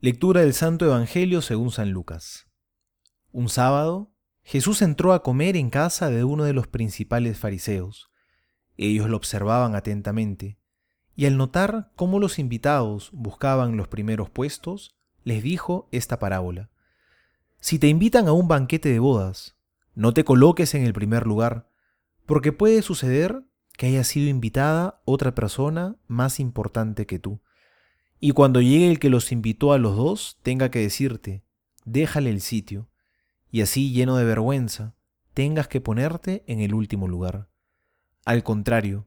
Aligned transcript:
Lectura 0.00 0.42
del 0.42 0.54
Santo 0.54 0.84
Evangelio 0.84 1.42
según 1.42 1.72
San 1.72 1.90
Lucas. 1.90 2.46
Un 3.32 3.48
sábado, 3.48 4.12
Jesús 4.44 4.80
entró 4.80 5.12
a 5.12 5.24
comer 5.24 5.56
en 5.56 5.70
casa 5.70 6.08
de 6.08 6.22
uno 6.22 6.44
de 6.44 6.52
los 6.52 6.68
principales 6.68 7.36
fariseos. 7.36 8.08
Ellos 8.76 9.08
lo 9.08 9.16
observaban 9.16 9.74
atentamente, 9.74 10.56
y 11.16 11.26
al 11.26 11.36
notar 11.36 11.90
cómo 11.96 12.20
los 12.20 12.38
invitados 12.38 13.10
buscaban 13.12 13.76
los 13.76 13.88
primeros 13.88 14.30
puestos, 14.30 14.96
les 15.24 15.42
dijo 15.42 15.88
esta 15.90 16.20
parábola. 16.20 16.70
Si 17.58 17.80
te 17.80 17.88
invitan 17.88 18.28
a 18.28 18.32
un 18.32 18.46
banquete 18.46 18.90
de 18.90 19.00
bodas, 19.00 19.56
no 19.96 20.14
te 20.14 20.22
coloques 20.22 20.76
en 20.76 20.84
el 20.84 20.92
primer 20.92 21.26
lugar, 21.26 21.72
porque 22.24 22.52
puede 22.52 22.82
suceder 22.82 23.42
que 23.76 23.86
haya 23.88 24.04
sido 24.04 24.28
invitada 24.28 25.02
otra 25.04 25.34
persona 25.34 25.96
más 26.06 26.38
importante 26.38 27.04
que 27.04 27.18
tú 27.18 27.40
y 28.20 28.32
cuando 28.32 28.60
llegue 28.60 28.90
el 28.90 28.98
que 28.98 29.10
los 29.10 29.30
invitó 29.32 29.72
a 29.72 29.78
los 29.78 29.96
dos, 29.96 30.38
tenga 30.42 30.70
que 30.70 30.80
decirte, 30.80 31.44
déjale 31.84 32.30
el 32.30 32.40
sitio, 32.40 32.88
y 33.50 33.60
así 33.60 33.92
lleno 33.92 34.16
de 34.16 34.24
vergüenza, 34.24 34.94
tengas 35.34 35.68
que 35.68 35.80
ponerte 35.80 36.42
en 36.46 36.60
el 36.60 36.74
último 36.74 37.06
lugar. 37.06 37.48
Al 38.24 38.42
contrario, 38.42 39.06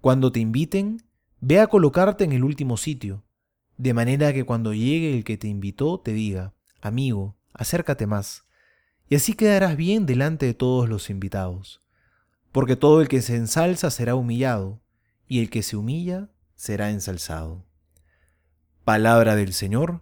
cuando 0.00 0.30
te 0.30 0.40
inviten, 0.40 1.02
ve 1.40 1.58
a 1.60 1.68
colocarte 1.68 2.24
en 2.24 2.32
el 2.32 2.44
último 2.44 2.76
sitio, 2.76 3.24
de 3.78 3.94
manera 3.94 4.32
que 4.34 4.44
cuando 4.44 4.74
llegue 4.74 5.16
el 5.16 5.24
que 5.24 5.38
te 5.38 5.48
invitó 5.48 5.98
te 5.98 6.12
diga, 6.12 6.52
amigo, 6.82 7.36
acércate 7.54 8.06
más, 8.06 8.44
y 9.08 9.16
así 9.16 9.32
quedarás 9.32 9.76
bien 9.76 10.04
delante 10.04 10.46
de 10.46 10.54
todos 10.54 10.88
los 10.88 11.08
invitados. 11.08 11.82
Porque 12.52 12.76
todo 12.76 13.00
el 13.00 13.08
que 13.08 13.22
se 13.22 13.36
ensalza 13.36 13.90
será 13.90 14.14
humillado, 14.14 14.82
y 15.26 15.40
el 15.40 15.48
que 15.48 15.62
se 15.62 15.76
humilla 15.76 16.28
será 16.56 16.90
ensalzado. 16.90 17.69
Palabra 18.84 19.36
del 19.36 19.52
Señor, 19.52 20.00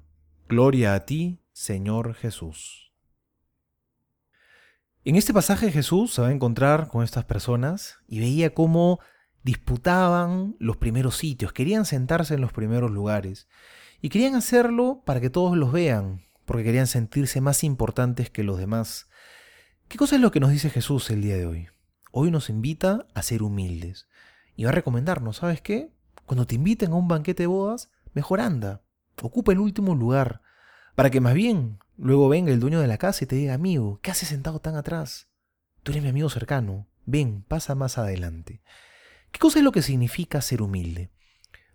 gloria 0.49 0.95
a 0.95 1.05
ti, 1.05 1.41
Señor 1.53 2.15
Jesús. 2.15 2.93
En 5.05 5.17
este 5.17 5.35
pasaje 5.35 5.73
Jesús 5.73 6.15
se 6.15 6.23
va 6.23 6.29
a 6.29 6.33
encontrar 6.33 6.87
con 6.87 7.03
estas 7.03 7.25
personas 7.25 7.99
y 8.07 8.21
veía 8.21 8.55
cómo 8.55 9.01
disputaban 9.43 10.55
los 10.61 10.77
primeros 10.77 11.17
sitios, 11.17 11.53
querían 11.53 11.87
sentarse 11.87 12.35
en 12.35 12.41
los 12.41 12.53
primeros 12.53 12.93
lugares 12.93 13.49
y 14.01 14.11
querían 14.11 14.37
hacerlo 14.37 15.03
para 15.05 15.21
que 15.21 15.29
todos 15.29 15.57
los 15.57 15.73
vean, 15.73 16.25
porque 16.45 16.63
querían 16.63 16.87
sentirse 16.87 17.41
más 17.41 17.65
importantes 17.65 18.31
que 18.31 18.45
los 18.45 18.59
demás. 18.59 19.09
¿Qué 19.89 19.99
cosa 19.99 20.15
es 20.15 20.23
lo 20.23 20.31
que 20.31 20.41
nos 20.41 20.53
dice 20.53 20.71
Jesús 20.71 21.11
el 21.11 21.23
día 21.23 21.37
de 21.37 21.47
hoy? 21.47 21.67
Hoy 22.13 22.31
nos 22.31 22.49
invita 22.49 23.09
a 23.13 23.23
ser 23.23 23.43
humildes 23.43 24.07
y 24.55 24.65
va 24.65 24.71
a 24.71 24.75
recomendarnos, 24.75 25.39
¿sabes 25.39 25.61
qué? 25.63 25.91
Cuando 26.27 26.47
te 26.47 26.55
inviten 26.55 26.93
a 26.93 26.97
un 26.97 27.09
banquete 27.09 27.43
de 27.43 27.49
bodas, 27.49 27.91
mejor 28.19 28.41
anda, 28.41 28.83
ocupa 29.23 29.53
el 29.53 29.61
último 29.61 29.95
lugar, 29.95 30.43
para 30.97 31.09
que 31.09 31.21
más 31.21 31.35
bien 31.35 31.79
luego 31.97 32.29
venga 32.29 32.53
el 32.53 32.59
dueño 32.59 32.81
de 32.81 32.89
la 32.89 32.99
casa 32.99 33.23
y 33.23 33.29
te 33.29 33.37
diga, 33.37 33.55
amigo, 33.55 34.01
¿qué 34.03 34.11
haces 34.11 34.29
sentado 34.29 34.59
tan 34.59 34.75
atrás? 34.75 35.29
Tú 35.85 35.93
eres 35.93 36.03
mi 36.03 36.09
amigo 36.09 36.29
cercano, 36.29 36.89
ven, 37.07 37.45
pasa 37.47 37.77
más 37.77 37.97
adelante. 37.97 38.61
¿Qué 39.31 39.39
cosa 39.39 39.61
es 39.61 39.65
lo 39.65 39.71
que 39.71 39.83
significa 39.83 40.41
ser 40.41 40.63
humilde? 40.63 41.13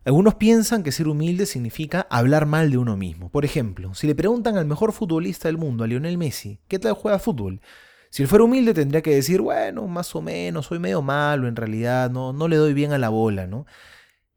Algunos 0.03 0.35
piensan 0.35 0.83
que 0.83 0.91
ser 0.91 1.07
humilde 1.07 1.45
significa 1.45 2.07
hablar 2.09 2.45
mal 2.45 2.69
de 2.71 2.77
uno 2.77 2.97
mismo. 2.97 3.29
Por 3.29 3.45
ejemplo, 3.45 3.93
si 3.93 4.05
le 4.05 4.15
preguntan 4.15 4.57
al 4.57 4.65
mejor 4.65 4.91
futbolista 4.91 5.47
del 5.47 5.57
mundo, 5.57 5.85
a 5.85 5.87
Lionel 5.87 6.17
Messi, 6.17 6.59
¿qué 6.67 6.77
tal 6.77 6.91
juega 6.91 7.19
fútbol? 7.19 7.61
Si 8.09 8.21
él 8.21 8.27
fuera 8.27 8.43
humilde 8.43 8.73
tendría 8.73 9.01
que 9.01 9.15
decir, 9.15 9.39
bueno, 9.39 9.87
más 9.87 10.13
o 10.13 10.21
menos, 10.21 10.65
soy 10.65 10.79
medio 10.79 11.01
malo 11.01 11.47
en 11.47 11.55
realidad, 11.55 12.11
no, 12.11 12.33
no 12.33 12.49
le 12.49 12.57
doy 12.57 12.73
bien 12.73 12.91
a 12.91 12.97
la 12.97 13.07
bola, 13.07 13.47
¿no? 13.47 13.65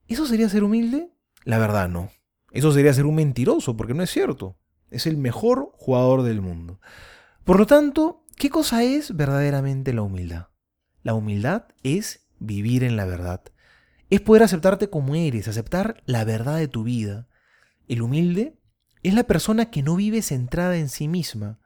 ¿Eso 0.06 0.24
sería 0.24 0.48
ser 0.48 0.62
humilde? 0.62 1.10
La 1.46 1.58
verdad 1.58 1.88
no. 1.88 2.10
Eso 2.50 2.72
sería 2.72 2.92
ser 2.92 3.06
un 3.06 3.14
mentiroso, 3.14 3.76
porque 3.76 3.94
no 3.94 4.02
es 4.02 4.10
cierto. 4.10 4.58
Es 4.90 5.06
el 5.06 5.16
mejor 5.16 5.70
jugador 5.74 6.24
del 6.24 6.40
mundo. 6.40 6.80
Por 7.44 7.60
lo 7.60 7.66
tanto, 7.66 8.24
¿qué 8.34 8.50
cosa 8.50 8.82
es 8.82 9.14
verdaderamente 9.14 9.92
la 9.92 10.02
humildad? 10.02 10.48
La 11.04 11.14
humildad 11.14 11.66
es 11.84 12.26
vivir 12.40 12.82
en 12.82 12.96
la 12.96 13.04
verdad. 13.04 13.44
Es 14.10 14.20
poder 14.20 14.42
aceptarte 14.42 14.90
como 14.90 15.14
eres, 15.14 15.46
aceptar 15.46 16.02
la 16.04 16.24
verdad 16.24 16.56
de 16.56 16.66
tu 16.66 16.82
vida. 16.82 17.28
El 17.86 18.02
humilde 18.02 18.58
es 19.04 19.14
la 19.14 19.22
persona 19.22 19.70
que 19.70 19.84
no 19.84 19.94
vive 19.94 20.22
centrada 20.22 20.76
en 20.76 20.88
sí 20.88 21.06
misma. 21.06 21.60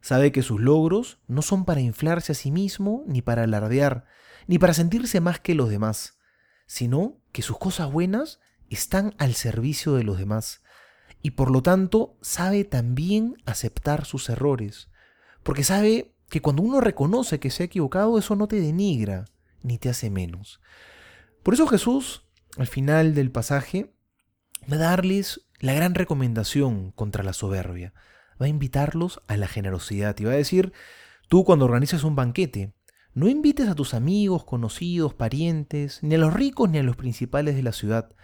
Sabe 0.00 0.32
que 0.32 0.40
sus 0.40 0.58
logros 0.58 1.20
no 1.26 1.42
son 1.42 1.66
para 1.66 1.82
inflarse 1.82 2.32
a 2.32 2.34
sí 2.34 2.50
mismo, 2.50 3.04
ni 3.06 3.20
para 3.20 3.42
alardear, 3.42 4.06
ni 4.46 4.58
para 4.58 4.72
sentirse 4.72 5.20
más 5.20 5.38
que 5.38 5.54
los 5.54 5.68
demás, 5.68 6.18
sino 6.66 7.20
que 7.30 7.42
sus 7.42 7.58
cosas 7.58 7.92
buenas 7.92 8.40
están 8.74 9.14
al 9.18 9.34
servicio 9.34 9.94
de 9.94 10.04
los 10.04 10.18
demás 10.18 10.62
y 11.22 11.32
por 11.32 11.50
lo 11.50 11.62
tanto 11.62 12.16
sabe 12.20 12.64
también 12.64 13.36
aceptar 13.44 14.04
sus 14.04 14.28
errores, 14.28 14.88
porque 15.42 15.64
sabe 15.64 16.14
que 16.28 16.40
cuando 16.40 16.62
uno 16.62 16.80
reconoce 16.80 17.40
que 17.40 17.50
se 17.50 17.62
ha 17.62 17.66
equivocado, 17.66 18.18
eso 18.18 18.36
no 18.36 18.48
te 18.48 18.60
denigra 18.60 19.24
ni 19.62 19.78
te 19.78 19.88
hace 19.88 20.10
menos. 20.10 20.60
Por 21.42 21.54
eso 21.54 21.66
Jesús, 21.66 22.24
al 22.56 22.66
final 22.66 23.14
del 23.14 23.30
pasaje, 23.30 23.94
va 24.70 24.76
a 24.76 24.80
darles 24.80 25.46
la 25.60 25.72
gran 25.72 25.94
recomendación 25.94 26.92
contra 26.92 27.24
la 27.24 27.32
soberbia, 27.32 27.94
va 28.40 28.46
a 28.46 28.50
invitarlos 28.50 29.22
a 29.26 29.36
la 29.36 29.48
generosidad 29.48 30.16
y 30.18 30.24
va 30.24 30.32
a 30.32 30.36
decir, 30.36 30.72
tú 31.28 31.44
cuando 31.44 31.64
organizas 31.64 32.04
un 32.04 32.14
banquete, 32.14 32.74
no 33.14 33.26
invites 33.26 33.68
a 33.68 33.74
tus 33.74 33.94
amigos, 33.94 34.44
conocidos, 34.44 35.14
parientes, 35.14 36.00
ni 36.02 36.14
a 36.14 36.18
los 36.18 36.32
ricos 36.32 36.70
ni 36.70 36.78
a 36.78 36.82
los 36.82 36.96
principales 36.96 37.56
de 37.56 37.62
la 37.62 37.72
ciudad, 37.72 38.14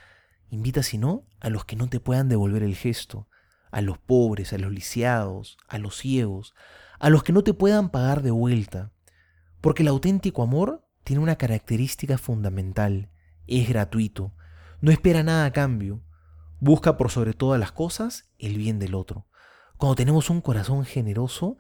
Invita, 0.55 0.85
si 0.85 0.99
no, 0.99 1.27
a 1.41 1.51
los 1.51 1.65
que 1.65 1.75
no 1.75 1.89
te 1.89 1.99
puedan 1.99 2.29
devolver 2.29 2.63
el 2.63 2.77
gesto, 2.77 3.27
a 3.73 3.81
los 3.81 3.99
pobres, 3.99 4.53
a 4.53 4.59
los 4.59 4.71
lisiados, 4.71 5.59
a 5.67 5.79
los 5.79 5.97
ciegos, 5.97 6.55
a 7.01 7.11
los 7.11 7.25
que 7.25 7.33
no 7.33 7.43
te 7.43 7.55
puedan 7.55 7.91
pagar 7.91 8.23
de 8.23 8.31
vuelta. 8.31 8.93
Porque 9.61 9.83
el 9.83 9.89
auténtico 9.89 10.45
amor 10.45 10.87
tiene 11.03 11.21
una 11.21 11.35
característica 11.35 12.19
fundamental, 12.19 13.11
es 13.49 13.69
gratuito, 13.69 14.33
no 14.81 14.93
espera 14.93 15.25
nada 15.25 15.47
a 15.47 15.53
cambio, 15.53 16.05
busca 16.61 16.97
por 16.97 17.11
sobre 17.11 17.33
todas 17.33 17.59
las 17.59 17.73
cosas 17.73 18.31
el 18.39 18.57
bien 18.57 18.79
del 18.79 18.95
otro. 18.95 19.27
Cuando 19.77 19.97
tenemos 19.97 20.31
un 20.31 20.41
corazón 20.41 20.85
generoso, 20.85 21.59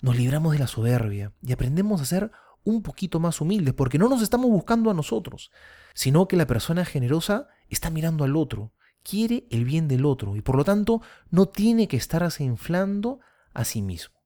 nos 0.00 0.16
libramos 0.16 0.52
de 0.52 0.60
la 0.60 0.68
soberbia 0.68 1.32
y 1.42 1.50
aprendemos 1.50 2.00
a 2.00 2.04
ser 2.04 2.30
un 2.62 2.82
poquito 2.82 3.18
más 3.18 3.40
humildes, 3.40 3.74
porque 3.74 3.98
no 3.98 4.08
nos 4.08 4.22
estamos 4.22 4.48
buscando 4.48 4.92
a 4.92 4.94
nosotros, 4.94 5.50
sino 5.92 6.28
que 6.28 6.36
la 6.36 6.46
persona 6.46 6.84
generosa 6.84 7.48
está 7.68 7.90
mirando 7.90 8.24
al 8.24 8.36
otro, 8.36 8.72
quiere 9.02 9.46
el 9.50 9.64
bien 9.64 9.88
del 9.88 10.04
otro 10.04 10.36
y 10.36 10.42
por 10.42 10.56
lo 10.56 10.64
tanto 10.64 11.00
no 11.30 11.46
tiene 11.46 11.88
que 11.88 11.96
estarse 11.96 12.44
inflando 12.44 13.20
a 13.54 13.64
sí 13.64 13.82
mismo. 13.82 14.18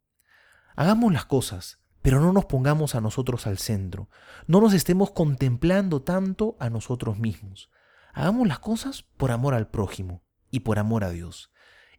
Hagamos 0.75 1.13
las 1.13 1.27
cosas, 1.27 1.79
pero 2.01 2.21
no 2.21 2.33
nos 2.33 2.47
pongamos 2.47 2.95
a 2.95 3.01
nosotros 3.01 3.47
al 3.47 3.59
centro, 3.59 4.09
no 4.47 4.61
nos 4.61 4.73
estemos 4.75 5.11
contemplando 5.13 6.03
tanto 6.03 6.57
a 6.59 6.71
nosotros 6.71 7.19
mismos. 7.19 7.71
Hagamos 8.13 8.49
las 8.49 8.59
cosas 8.59 9.05
por 9.17 9.31
amor 9.31 9.55
al 9.55 9.69
prójimo 9.69 10.23
y 10.51 10.61
por 10.61 10.79
amor 10.79 11.05
a 11.05 11.11
Dios. 11.11 11.51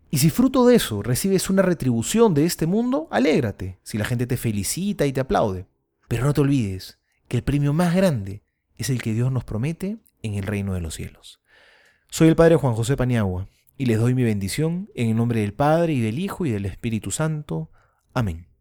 Y 0.10 0.20
si 0.20 0.30
fruto 0.30 0.68
de 0.68 0.75
eso 0.75 1.02
recibes 1.02 1.50
una 1.50 1.64
retribución 1.64 2.36
de 2.36 2.46
este 2.46 2.68
mundo, 2.68 3.08
alégrate 3.10 3.80
si 3.81 3.98
la 3.98 4.06
gente 4.06 4.28
te 4.28 4.38
felicita 4.38 5.08
y 5.08 5.14
te 5.14 5.22
aplaude. 5.22 5.66
Pero 6.08 6.25
no 6.25 6.34
te 6.34 6.42
olvides 6.42 7.00
que 7.28 7.38
el 7.38 7.44
premio 7.44 7.74
más 7.74 7.96
grande 7.96 8.44
es 8.78 8.92
el 8.92 9.02
que 9.02 9.14
Dios 9.14 9.31
nos 9.31 9.44
promete 9.44 9.98
en 10.24 10.34
el 10.34 10.44
reino 10.44 10.74
de 10.74 10.82
los 10.82 10.96
cielos. 10.96 11.40
Soy 12.10 12.28
el 12.28 12.36
Padre 12.36 12.56
Juan 12.56 12.74
José 12.74 12.98
Paniagua 12.98 13.48
y 13.78 13.86
les 13.86 14.00
doy 14.00 14.16
mi 14.16 14.24
bendición 14.24 14.90
en 14.96 15.10
el 15.10 15.16
nombre 15.16 15.42
del 15.42 15.54
Padre 15.54 15.94
y 15.94 16.02
del 16.02 16.18
Hijo 16.18 16.46
y 16.46 16.52
del 16.52 16.66
Espíritu 16.66 17.12
Santo. 17.12 17.70
Amén. 18.14 18.53